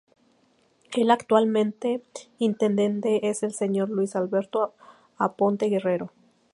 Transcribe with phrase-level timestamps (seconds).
[0.97, 1.55] El actual
[2.39, 4.73] intendente es el Señor Luis Alberto
[5.19, 6.11] Aponte Guerrero.